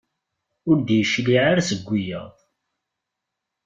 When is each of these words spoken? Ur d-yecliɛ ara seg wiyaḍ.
Ur 0.69 0.77
d-yecliɛ 0.79 1.41
ara 1.51 1.67
seg 1.69 1.81
wiyaḍ. 1.87 2.35